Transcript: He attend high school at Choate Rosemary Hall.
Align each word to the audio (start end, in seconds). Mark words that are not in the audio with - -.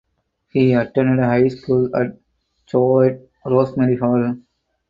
He 0.49 0.73
attend 0.73 1.19
high 1.19 1.47
school 1.49 1.95
at 1.95 2.17
Choate 2.65 3.21
Rosemary 3.45 3.97
Hall. 3.97 4.35